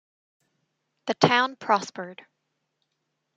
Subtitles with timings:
[1.05, 2.25] The town prospered.